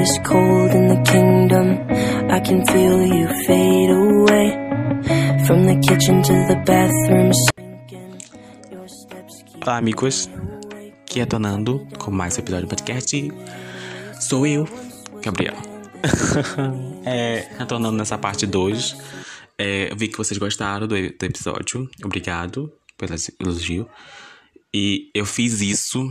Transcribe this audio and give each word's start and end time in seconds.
is 0.00 0.18
cold 0.24 0.70
in 0.72 0.88
the 0.88 1.02
kingdom. 1.04 1.66
I 2.30 2.40
can 2.40 2.64
feel 2.64 3.04
you 3.04 3.28
fade 3.46 3.90
away. 3.90 4.48
From 5.46 5.64
the 5.66 5.76
kitchen 5.86 6.22
to 6.22 6.32
the 6.48 6.56
bathroom 6.64 7.32
Olá, 9.62 9.76
amigos. 9.76 10.28
Aqui 11.02 11.20
é 11.20 11.26
Tonando 11.26 11.86
com 11.98 12.10
mais 12.10 12.36
um 12.36 12.40
episódio 12.40 12.66
do 12.66 12.70
podcast. 12.70 13.30
Sou 14.18 14.46
eu, 14.46 14.66
Gabriel. 15.22 15.54
é, 17.04 17.46
retornando 17.58 17.98
nessa 17.98 18.16
parte 18.16 18.46
2. 18.46 18.96
É, 19.58 19.94
vi 19.94 20.08
que 20.08 20.16
vocês 20.16 20.38
gostaram 20.38 20.86
do, 20.86 20.94
do 20.94 21.24
episódio. 21.26 21.90
Obrigado 22.02 22.72
pelo 22.96 23.14
elogio. 23.38 23.86
E 24.72 25.10
eu 25.14 25.26
fiz 25.26 25.60
isso 25.60 26.10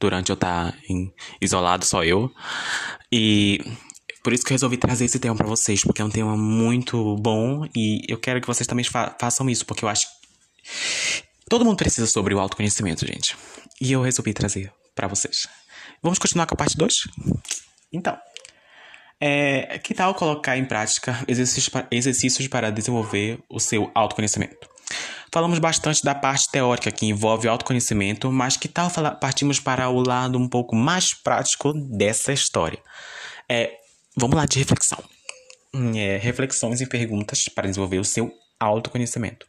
durante 0.00 0.30
eu 0.30 0.34
estar 0.34 0.76
em, 0.88 1.12
isolado, 1.40 1.84
só 1.84 2.04
eu. 2.04 2.30
E 3.12 3.58
por 4.22 4.32
isso 4.32 4.44
que 4.44 4.52
eu 4.52 4.54
resolvi 4.54 4.76
trazer 4.76 5.04
esse 5.04 5.18
tema 5.18 5.34
pra 5.36 5.46
vocês, 5.46 5.82
porque 5.82 6.00
é 6.02 6.04
um 6.04 6.10
tema 6.10 6.36
muito 6.36 7.16
bom 7.16 7.66
e 7.76 8.00
eu 8.08 8.18
quero 8.18 8.40
que 8.40 8.46
vocês 8.46 8.66
também 8.66 8.84
fa 8.84 9.14
façam 9.20 9.48
isso, 9.50 9.64
porque 9.66 9.84
eu 9.84 9.88
acho 9.88 10.06
que 10.06 11.22
todo 11.48 11.64
mundo 11.64 11.76
precisa 11.76 12.06
sobre 12.06 12.34
o 12.34 12.40
autoconhecimento, 12.40 13.06
gente. 13.06 13.36
E 13.80 13.92
eu 13.92 14.02
resolvi 14.02 14.32
trazer 14.32 14.72
pra 14.94 15.06
vocês. 15.08 15.46
Vamos 16.02 16.18
continuar 16.18 16.46
com 16.46 16.54
a 16.54 16.58
parte 16.58 16.76
2? 16.76 16.94
Então, 17.92 18.16
é, 19.20 19.78
que 19.78 19.94
tal 19.94 20.14
colocar 20.14 20.56
em 20.56 20.64
prática 20.64 21.22
exercícios, 21.28 21.68
pa- 21.68 21.86
exercícios 21.90 22.46
para 22.48 22.70
desenvolver 22.70 23.38
o 23.48 23.58
seu 23.60 23.90
autoconhecimento? 23.94 24.68
Falamos 25.34 25.58
bastante 25.58 26.04
da 26.04 26.14
parte 26.14 26.48
teórica 26.48 26.92
que 26.92 27.06
envolve 27.06 27.48
o 27.48 27.50
autoconhecimento, 27.50 28.30
mas 28.30 28.56
que 28.56 28.68
tal 28.68 28.88
partimos 29.20 29.58
para 29.58 29.88
o 29.88 30.00
lado 30.00 30.38
um 30.38 30.48
pouco 30.48 30.76
mais 30.76 31.12
prático 31.12 31.72
dessa 31.72 32.32
história? 32.32 32.78
É, 33.48 33.80
vamos 34.16 34.36
lá 34.36 34.46
de 34.46 34.60
reflexão. 34.60 35.02
É, 35.96 36.18
reflexões 36.18 36.80
e 36.80 36.86
perguntas 36.86 37.48
para 37.48 37.66
desenvolver 37.66 37.98
o 37.98 38.04
seu 38.04 38.32
autoconhecimento. 38.60 39.44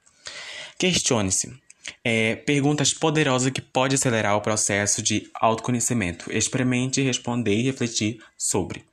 Questione-se. 0.80 1.55
É, 2.03 2.36
perguntas 2.36 2.92
poderosas 2.92 3.52
que 3.52 3.61
podem 3.61 3.94
acelerar 3.94 4.36
o 4.36 4.42
processo 4.42 5.03
de 5.03 5.30
autoconhecimento. 5.36 6.36
Experimente 6.36 7.03
responder 7.03 7.53
e 7.53 7.61
refletir 7.61 8.17
sobre. 8.36 8.83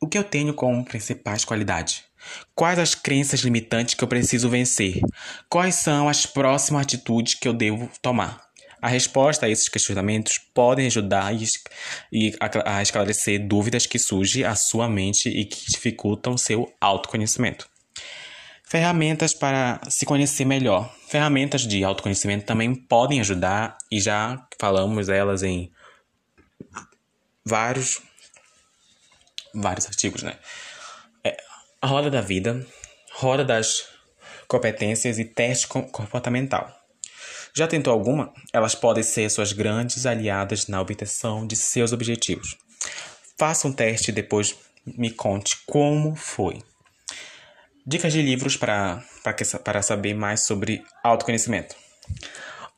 O 0.00 0.08
que 0.08 0.16
eu 0.16 0.24
tenho 0.24 0.54
como 0.54 0.82
principais 0.82 1.44
qualidades? 1.44 2.10
Quais 2.54 2.78
as 2.78 2.94
crenças 2.94 3.40
limitantes 3.40 3.94
que 3.94 4.04
eu 4.04 4.08
preciso 4.08 4.48
vencer? 4.48 5.00
Quais 5.48 5.76
são 5.76 6.08
as 6.08 6.26
próximas 6.26 6.82
atitudes 6.82 7.34
que 7.34 7.48
eu 7.48 7.52
devo 7.52 7.90
tomar? 8.00 8.40
A 8.80 8.88
resposta 8.88 9.46
a 9.46 9.48
esses 9.48 9.68
questionamentos 9.68 10.38
podem 10.38 10.88
ajudar 10.88 11.32
e 12.12 12.34
a 12.64 12.82
esclarecer 12.82 13.46
dúvidas 13.46 13.86
que 13.86 13.98
surgem 13.98 14.44
à 14.44 14.56
sua 14.56 14.88
mente 14.88 15.28
e 15.28 15.44
que 15.44 15.70
dificultam 15.70 16.36
seu 16.36 16.72
autoconhecimento. 16.80 17.70
Ferramentas 18.64 19.34
para 19.34 19.80
se 19.88 20.04
conhecer 20.04 20.44
melhor. 20.44 20.92
Ferramentas 21.06 21.62
de 21.62 21.84
autoconhecimento 21.84 22.44
também 22.44 22.74
podem 22.74 23.20
ajudar 23.20 23.78
e 23.90 24.00
já 24.00 24.44
falamos 24.58 25.08
elas 25.08 25.42
em 25.42 25.70
vários 27.44 28.00
vários 29.54 29.86
artigos, 29.86 30.22
né? 30.22 30.36
Roda 31.84 32.08
da 32.10 32.20
vida, 32.20 32.64
roda 33.12 33.44
das 33.44 33.88
competências 34.46 35.18
e 35.18 35.24
teste 35.24 35.66
com- 35.66 35.82
comportamental. 35.82 36.70
Já 37.54 37.66
tentou 37.66 37.92
alguma? 37.92 38.32
Elas 38.52 38.74
podem 38.74 39.02
ser 39.02 39.28
suas 39.28 39.52
grandes 39.52 40.06
aliadas 40.06 40.68
na 40.68 40.80
obtenção 40.80 41.46
de 41.46 41.56
seus 41.56 41.92
objetivos. 41.92 42.56
Faça 43.36 43.66
um 43.66 43.72
teste 43.72 44.10
e 44.10 44.14
depois 44.14 44.54
me 44.86 45.10
conte 45.10 45.58
como 45.66 46.14
foi. 46.14 46.62
Dicas 47.84 48.12
de 48.12 48.22
livros 48.22 48.56
para, 48.56 49.02
saber 49.82 50.14
mais 50.14 50.46
sobre 50.46 50.84
autoconhecimento. 51.02 51.74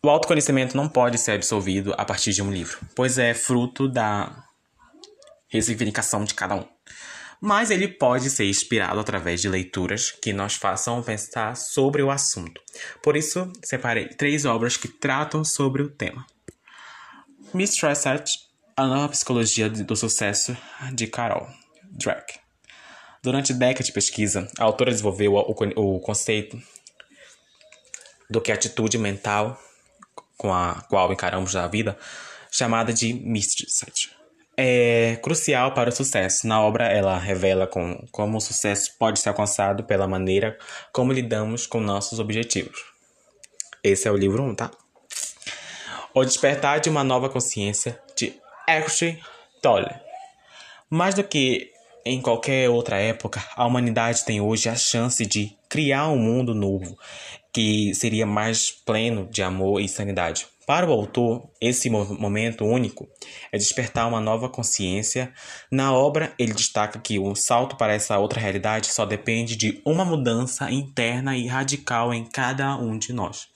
O 0.03 0.09
autoconhecimento 0.09 0.77
não 0.77 0.89
pode 0.89 1.19
ser 1.19 1.33
absolvido 1.33 1.95
a 1.99 2.05
partir 2.07 2.33
de 2.33 2.43
um 2.43 2.51
livro, 2.51 2.79
pois 2.97 3.19
é 3.19 3.35
fruto 3.35 3.87
da 3.87 4.45
ressignificação 5.49 6.25
de 6.25 6.35
cada 6.35 6.55
um. 6.57 6.74
Mas 7.47 7.71
ele 7.71 7.87
pode 7.87 8.31
ser 8.31 8.49
inspirado 8.49 8.99
através 8.99 9.39
de 9.43 9.51
leituras 9.51 10.11
que 10.11 10.33
nos 10.33 10.55
façam 10.55 11.03
pensar 11.03 11.55
sobre 11.55 12.03
o 12.03 12.11
assunto. 12.11 12.59
Por 13.03 13.19
isso, 13.19 13.53
separei 13.63 14.09
três 14.09 14.47
obras 14.47 14.79
que 14.79 14.89
tratam 14.89 15.45
sobre 15.45 15.83
o 15.83 15.91
tema. 15.91 16.27
Mistress 17.53 17.87
Research, 17.87 18.39
a 18.75 18.87
nova 18.87 19.11
psicologia 19.11 19.69
do 19.69 19.95
sucesso 19.95 20.57
de 20.95 21.07
Carol 21.07 21.47
Dweck. 21.91 22.41
Durante 23.23 23.53
décadas 23.53 23.89
de 23.89 23.93
pesquisa, 23.93 24.49
a 24.59 24.65
autora 24.65 24.91
desenvolveu 24.91 25.35
o, 25.35 25.55
con- 25.55 25.73
o 25.77 26.01
conceito 26.01 26.59
do 28.31 28.41
que 28.41 28.53
a 28.53 28.55
atitude 28.55 28.97
mental 28.97 29.63
com 30.39 30.51
a 30.51 30.81
qual 30.89 31.13
encaramos 31.13 31.55
a 31.55 31.69
vida, 31.69 31.99
chamada 32.51 32.91
de 32.91 33.13
Mistress. 33.13 33.85
É 34.57 35.17
crucial 35.17 35.73
para 35.73 35.91
o 35.91 35.93
sucesso. 35.93 36.47
Na 36.47 36.63
obra, 36.63 36.87
ela 36.87 37.19
revela 37.19 37.67
com, 37.67 38.07
como 38.13 38.39
o 38.39 38.41
sucesso 38.41 38.97
pode 38.99 39.19
ser 39.19 39.31
alcançado 39.31 39.85
pela 39.85 40.07
maneira 40.07 40.57
como 40.93 41.13
lidamos 41.13 41.67
com 41.67 41.81
nossos 41.81 42.21
objetivos. 42.21 42.85
Esse 43.83 44.07
é 44.07 44.11
o 44.11 44.17
livro 44.17 44.43
1, 44.43 44.49
um, 44.49 44.55
tá? 44.55 44.71
O 46.15 46.25
Despertar 46.25 46.81
de 46.81 46.89
uma 46.89 47.03
Nova 47.03 47.29
Consciência, 47.29 48.01
de 48.17 48.33
Eckhart 48.69 49.19
Tolle. 49.61 49.95
Mais 50.89 51.15
do 51.15 51.25
que 51.25 51.73
em 52.05 52.21
qualquer 52.21 52.69
outra 52.69 52.99
época, 52.99 53.43
a 53.57 53.67
humanidade 53.67 54.25
tem 54.25 54.41
hoje 54.41 54.69
a 54.69 54.77
chance 54.77 55.25
de 55.25 55.57
criar 55.69 56.09
um 56.09 56.19
mundo 56.19 56.55
novo 56.55 56.97
que 57.55 57.95
seria 57.95 58.27
mais 58.27 58.73
pleno 58.73 59.29
de 59.31 59.43
amor 59.43 59.81
e 59.81 59.89
sanidade. 59.89 60.47
Para 60.67 60.89
o 60.89 60.93
autor, 60.93 61.49
esse 61.61 61.89
mo- 61.89 62.19
momento 62.19 62.65
único 62.65 63.07
é 63.53 63.59
despertar 63.59 64.09
uma 64.09 64.21
nova 64.21 64.49
consciência. 64.49 65.33
Na 65.71 65.93
obra, 65.93 66.35
ele 66.39 66.55
destaca 66.55 66.99
que 66.99 67.19
o 67.19 67.35
salto 67.35 67.77
para 67.77 67.93
essa 67.93 68.19
outra 68.19 68.41
realidade 68.41 68.89
só 68.89 69.05
depende 69.07 69.57
de 69.57 69.81
uma 69.85 70.05
mudança 70.05 70.71
interna 70.71 71.37
e 71.37 71.47
radical 71.47 72.13
em 72.13 72.25
cada 72.25 72.77
um 72.77 72.99
de 72.99 73.13
nós. 73.13 73.47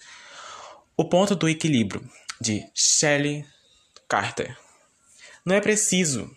O 0.97 1.05
ponto 1.05 1.35
do 1.35 1.49
equilíbrio, 1.49 2.09
de 2.41 2.65
Shelley 2.75 3.45
Carter. 4.07 4.57
Não 5.45 5.55
é 5.57 5.61
preciso 5.61 6.31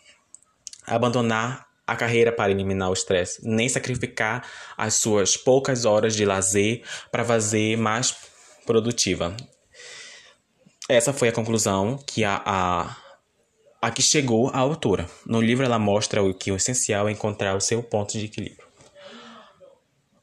abandonar 0.87 1.67
a 1.91 1.95
carreira 1.95 2.31
para 2.31 2.51
eliminar 2.51 2.89
o 2.89 2.93
estresse, 2.93 3.41
nem 3.43 3.67
sacrificar 3.67 4.47
as 4.77 4.95
suas 4.95 5.35
poucas 5.35 5.85
horas 5.85 6.15
de 6.15 6.25
lazer 6.25 6.83
para 7.11 7.25
fazer 7.25 7.77
mais 7.77 8.15
produtiva. 8.65 9.35
Essa 10.87 11.11
foi 11.11 11.27
a 11.27 11.31
conclusão 11.31 11.97
que 12.07 12.23
a, 12.23 12.41
a, 12.45 12.97
a 13.81 13.91
que 13.91 14.01
chegou 14.01 14.49
a 14.49 14.59
autora. 14.59 15.09
No 15.25 15.41
livro 15.41 15.65
ela 15.65 15.79
mostra 15.79 16.23
o 16.23 16.33
que 16.33 16.51
o 16.51 16.55
essencial 16.55 17.07
é 17.07 17.11
encontrar 17.11 17.55
o 17.55 17.61
seu 17.61 17.83
ponto 17.83 18.17
de 18.17 18.25
equilíbrio. 18.25 18.65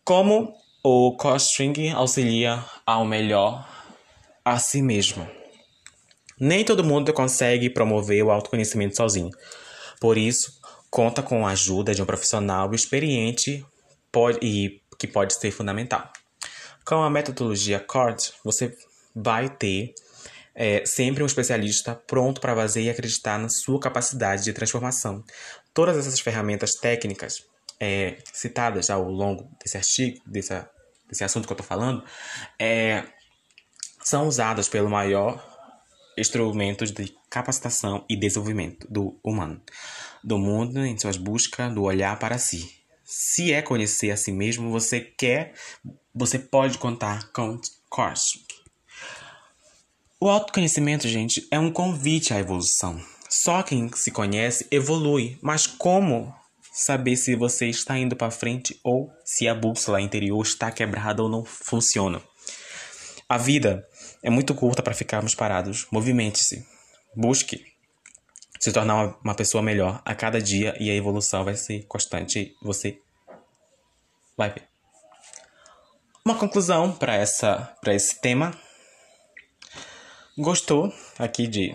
Como 0.05 0.55
o 0.83 1.17
coaching 1.17 1.91
auxilia 1.91 2.65
ao 2.87 3.05
melhor 3.05 3.69
a 4.43 4.59
si 4.59 4.81
mesmo. 4.81 5.29
Nem 6.41 6.65
todo 6.65 6.85
mundo 6.85 7.13
consegue 7.13 7.69
promover 7.69 8.25
o 8.25 8.31
autoconhecimento 8.31 8.97
sozinho. 8.97 9.31
Por 10.01 10.17
isso, 10.17 10.58
conta 10.91 11.23
com 11.23 11.47
a 11.47 11.51
ajuda 11.51 11.95
de 11.95 12.03
um 12.03 12.07
profissional 12.07 12.75
experiente 12.75 13.65
pode, 14.11 14.39
e 14.43 14.81
que 14.99 15.07
pode 15.07 15.35
ser 15.35 15.51
fundamental. 15.51 16.11
Com 16.85 17.03
a 17.03 17.11
metodologia 17.11 17.79
CORD, 17.79 18.33
você 18.45 18.77
vai 19.15 19.49
ter 19.49 19.95
é, 20.55 20.85
sempre 20.85 21.23
um 21.23 21.27
especialista 21.27 21.95
pronto 21.95 22.41
para 22.41 22.55
fazer 22.55 22.83
e 22.83 22.91
acreditar 22.91 23.39
na 23.39 23.49
sua 23.49 23.79
capacidade 23.79 24.43
de 24.43 24.53
transformação. 24.53 25.23
Todas 25.73 25.97
essas 25.97 26.19
ferramentas 26.19 26.75
técnicas 26.75 27.45
é, 27.79 28.17
citadas 28.33 28.91
ao 28.91 29.05
longo 29.09 29.49
desse 29.63 29.77
artigo, 29.77 30.21
desse, 30.27 30.53
desse 31.09 31.23
assunto 31.23 31.47
que 31.47 31.53
eu 31.53 31.55
estou 31.55 31.67
falando, 31.67 32.03
é, 32.59 33.05
são 34.03 34.27
usadas 34.27 34.69
pelo 34.69 34.91
maior 34.91 35.48
instrumento 36.19 36.85
de 36.85 37.15
capacitação 37.31 38.05
e 38.09 38.17
desenvolvimento 38.17 38.87
do 38.91 39.19
humano, 39.25 39.61
do 40.23 40.39
mundo 40.39 40.85
em 40.85 40.99
suas 40.99 41.17
buscas 41.17 41.73
do 41.73 41.83
olhar 41.83 42.19
para 42.19 42.39
si. 42.39 42.71
Se 43.05 43.53
é 43.53 43.63
conhecer 43.63 44.11
a 44.11 44.17
si 44.17 44.31
mesmo, 44.31 44.71
você 44.71 45.01
quer, 45.01 45.55
você 46.15 46.39
pode 46.39 46.77
contar 46.79 47.33
com 47.33 47.59
Corsic. 47.89 48.45
O 50.21 50.29
autoconhecimento, 50.29 51.09
gente, 51.09 51.47
é 51.51 51.59
um 51.59 51.73
convite 51.73 52.35
à 52.35 52.39
evolução. 52.39 53.01
Só 53.31 53.63
quem 53.63 53.91
se 53.95 54.11
conhece 54.11 54.67
evolui, 54.71 55.39
mas 55.41 55.67
como 55.67 56.35
saber 56.73 57.17
se 57.17 57.35
você 57.35 57.69
está 57.69 57.99
indo 57.99 58.15
para 58.15 58.31
frente 58.31 58.79
ou 58.85 59.11
se 59.25 59.49
a 59.49 59.55
bússola 59.55 60.01
interior 60.01 60.43
está 60.43 60.71
quebrada 60.71 61.23
ou 61.23 61.29
não 61.29 61.45
funciona? 61.45 62.21
A 63.29 63.39
vida 63.39 63.88
é 64.23 64.31
muito 64.31 64.55
curta 64.55 64.83
para 64.83 64.95
ficarmos 64.95 65.35
parados. 65.35 65.87
Movimente-se. 65.91 66.67
Busque. 67.15 67.65
se 68.61 68.73
tornar 68.73 68.95
uma, 68.95 69.19
uma 69.25 69.35
pessoa 69.35 69.63
melhor 69.63 70.03
a 70.05 70.15
cada 70.15 70.41
dia 70.41 70.75
e 70.81 70.91
a 70.91 70.95
evolução 70.95 71.45
vai 71.45 71.55
ser 71.55 71.85
constante. 71.87 72.57
Você 72.63 73.01
vai 74.37 74.51
ver. 74.51 74.65
Uma 76.25 76.35
conclusão 76.35 76.93
para 76.93 77.15
essa 77.15 77.75
para 77.81 77.95
esse 77.95 78.21
tema. 78.21 78.53
Gostou 80.37 80.93
aqui 81.19 81.47
de 81.47 81.75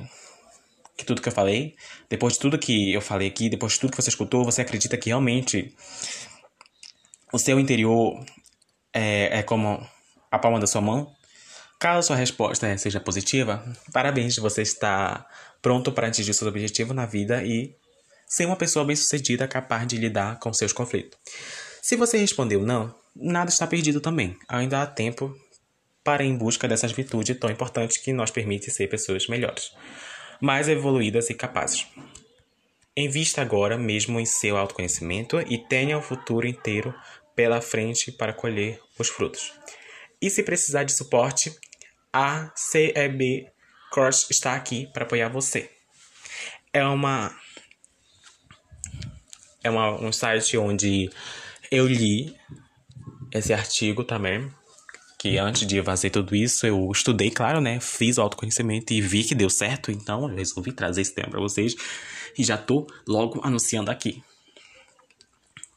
que 0.96 1.06
tudo 1.06 1.22
que 1.22 1.28
eu 1.28 1.34
falei? 1.34 1.76
Depois 2.10 2.34
de 2.34 2.40
tudo 2.40 2.60
que 2.60 2.94
eu 2.94 3.02
falei 3.02 3.28
aqui, 3.28 3.50
depois 3.50 3.74
de 3.74 3.80
tudo 3.80 3.92
que 3.92 4.02
você 4.02 4.10
escutou, 4.10 4.46
você 4.46 4.62
acredita 4.62 4.98
que 4.98 5.10
realmente 5.10 5.76
o 7.32 7.40
seu 7.40 7.60
interior 7.60 8.24
é, 8.94 9.40
é 9.40 9.44
como 9.44 9.86
a 10.32 10.40
palma 10.40 10.60
da 10.60 10.68
sua 10.68 10.82
mão? 10.82 11.14
Caso 11.84 12.08
sua 12.08 12.16
resposta 12.16 12.78
seja 12.78 12.98
positiva, 12.98 13.62
parabéns, 13.92 14.38
você 14.38 14.62
está 14.62 15.28
pronto 15.62 15.92
para 15.92 16.08
atingir 16.08 16.34
seus 16.34 16.48
objetivos 16.48 16.96
na 16.96 17.06
vida 17.06 17.44
e 17.44 17.76
ser 18.26 18.46
uma 18.46 18.56
pessoa 18.56 18.86
bem-sucedida 18.86 19.50
capaz 19.50 19.86
de 19.86 19.98
lidar 19.98 20.40
com 20.40 20.54
seus 20.54 20.72
conflitos. 20.72 21.20
Se 21.82 21.98
você 21.98 22.18
respondeu 22.18 22.62
não, 22.62 22.96
nada 23.14 23.50
está 23.50 23.68
perdido 23.68 24.00
também. 24.00 24.38
Ainda 24.48 24.82
há 24.82 24.88
tempo 24.88 25.38
para 26.06 26.24
ir 26.24 26.30
em 26.30 26.38
busca 26.38 26.70
dessas 26.70 26.94
virtudes 26.94 27.38
tão 27.38 27.50
importantes 27.50 27.98
que 27.98 28.14
nos 28.14 28.32
permitem 28.32 28.70
ser 28.70 28.88
pessoas 28.88 29.28
melhores, 29.28 29.74
mais 30.40 30.70
evoluídas 30.70 31.30
e 31.30 31.34
capazes. 31.34 31.86
Invista 32.96 33.42
agora 33.42 33.78
mesmo 33.78 34.22
em 34.22 34.26
seu 34.26 34.56
autoconhecimento 34.56 35.38
e 35.42 35.58
tenha 35.58 35.98
o 35.98 36.02
futuro 36.02 36.48
inteiro 36.48 36.96
pela 37.36 37.60
frente 37.60 38.10
para 38.10 38.32
colher 38.32 38.80
os 38.98 39.10
frutos. 39.10 39.52
E 40.22 40.30
se 40.30 40.42
precisar 40.42 40.86
de 40.86 40.94
suporte, 40.94 41.54
a 42.14 42.52
CEB 42.56 43.48
Course 43.92 44.28
está 44.30 44.54
aqui 44.54 44.88
para 44.94 45.04
apoiar 45.04 45.30
você. 45.30 45.70
É 46.72 46.86
uma 46.86 47.36
é 49.64 49.70
uma, 49.70 49.92
um 50.00 50.12
site 50.12 50.58
onde 50.58 51.10
eu 51.72 51.88
li 51.88 52.36
esse 53.32 53.54
artigo 53.54 54.04
também, 54.04 54.52
que 55.18 55.38
antes 55.38 55.66
de 55.66 55.82
fazer 55.82 56.10
tudo 56.10 56.36
isso, 56.36 56.68
eu 56.68 56.92
estudei, 56.92 57.32
claro, 57.32 57.62
né? 57.62 57.80
Fiz 57.80 58.18
o 58.18 58.22
autoconhecimento 58.22 58.94
e 58.94 59.02
vi 59.02 59.24
que 59.24 59.34
deu 59.34 59.50
certo, 59.50 59.90
então 59.90 60.30
eu 60.30 60.36
resolvi 60.36 60.72
trazer 60.74 61.02
esse 61.02 61.16
tema 61.16 61.30
para 61.30 61.40
vocês 61.40 61.76
e 62.38 62.44
já 62.44 62.58
tô 62.58 62.86
logo 63.08 63.40
anunciando 63.44 63.90
aqui. 63.90 64.22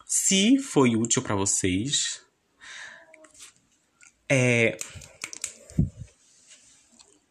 Se 0.05 0.59
foi 0.59 0.97
útil 0.97 1.23
para 1.23 1.35
vocês, 1.35 2.21
é 4.29 4.77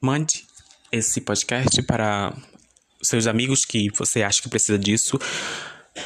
mande 0.01 0.45
esse 0.91 1.21
podcast 1.21 1.81
para 1.83 2.33
seus 3.01 3.27
amigos 3.27 3.65
que 3.65 3.89
você 3.97 4.23
acha 4.23 4.41
que 4.41 4.49
precisa 4.49 4.77
disso 4.77 5.19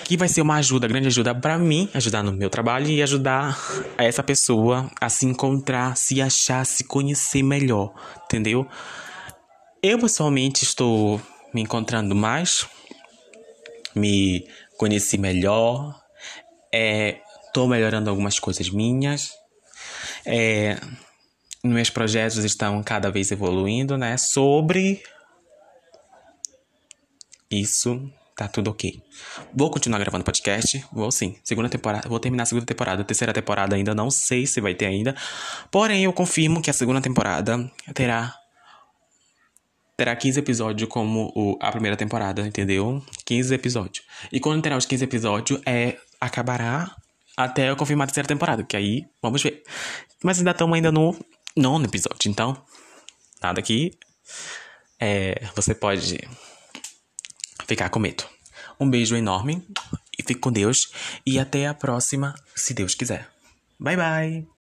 que 0.04 0.16
vai 0.16 0.28
ser 0.28 0.42
uma 0.42 0.56
ajuda, 0.58 0.88
grande 0.88 1.08
ajuda 1.08 1.34
para 1.34 1.58
mim, 1.58 1.90
ajudar 1.94 2.24
no 2.24 2.32
meu 2.32 2.50
trabalho 2.50 2.88
e 2.88 3.02
ajudar 3.02 3.60
essa 3.98 4.22
pessoa 4.22 4.90
a 5.02 5.10
se 5.10 5.26
encontrar, 5.26 5.98
se 5.98 6.22
achar, 6.22 6.66
se 6.66 6.84
conhecer 6.84 7.42
melhor, 7.42 7.94
entendeu? 8.26 8.68
Eu 9.82 9.98
pessoalmente 9.98 10.64
estou 10.64 11.20
me 11.54 11.62
encontrando 11.62 12.14
mais, 12.16 12.68
me 13.96 14.48
conheci 14.78 15.18
melhor, 15.18 16.00
é, 16.74 17.18
tô 17.52 17.68
melhorando 17.68 18.10
algumas 18.10 18.38
coisas 18.38 18.70
minhas, 18.70 19.32
é, 20.26 20.80
meus 21.64 21.90
projetos 21.90 22.38
estão 22.44 22.82
cada 22.84 23.12
vez 23.12 23.32
evoluindo, 23.32 23.98
né? 23.98 24.18
Sobre 24.18 25.02
isso 27.52 28.12
tá 28.40 28.48
tudo 28.48 28.70
ok. 28.70 29.04
Vou 29.54 29.70
continuar 29.70 30.00
gravando 30.00 30.24
podcast, 30.24 30.86
vou 30.94 31.12
sim. 31.12 31.36
Segunda 31.44 31.68
temporada, 31.68 32.08
vou 32.08 32.20
terminar 32.22 32.44
a 32.44 32.46
segunda 32.46 32.66
temporada, 32.66 33.04
terceira 33.04 33.34
temporada 33.34 33.76
ainda 33.76 33.94
não 33.94 34.10
sei 34.10 34.46
se 34.48 34.62
vai 34.62 34.74
ter 34.74 34.86
ainda. 34.86 35.14
Porém, 35.70 36.06
eu 36.06 36.14
confirmo 36.14 36.62
que 36.62 36.70
a 36.70 36.74
segunda 36.74 37.02
temporada 37.02 37.70
terá 37.94 38.34
terá 39.98 40.16
15 40.16 40.40
episódios 40.40 40.90
como 40.90 41.34
o, 41.36 41.58
a 41.62 41.70
primeira 41.70 41.98
temporada, 41.98 42.48
entendeu? 42.48 43.04
15 43.26 43.54
episódios. 43.54 44.06
E 44.32 44.40
quando 44.40 44.62
terá 44.62 44.78
os 44.78 44.86
15 44.86 45.04
episódios, 45.04 45.62
é 45.66 45.98
acabará 46.22 46.96
até 47.36 47.70
eu 47.70 47.76
confirmar 47.76 48.06
a 48.06 48.08
terceira 48.08 48.28
temporada, 48.28 48.64
que 48.64 48.78
aí 48.78 49.06
vamos 49.22 49.44
ver. 49.44 49.62
Mas 50.24 50.38
ainda 50.38 50.52
estamos 50.52 50.74
ainda 50.74 50.94
no 50.94 51.14
nono 51.56 51.86
episódio, 51.86 52.30
então 52.30 52.62
nada 53.42 53.60
aqui. 53.60 53.98
É, 55.00 55.48
você 55.56 55.74
pode 55.74 56.20
ficar 57.66 57.90
com 57.90 58.00
medo. 58.00 58.24
Um 58.80 58.90
beijo 58.90 59.16
enorme 59.16 59.66
e 60.18 60.24
fique 60.24 60.40
com 60.40 60.52
Deus 60.52 60.92
e 61.26 61.40
até 61.40 61.68
a 61.68 61.74
próxima, 61.74 62.36
se 62.56 62.74
Deus 62.74 62.96
quiser. 62.96 63.30
Bye 63.80 63.96
bye. 63.96 64.59